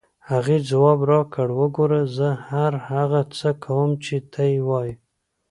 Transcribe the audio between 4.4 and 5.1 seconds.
یې وایې.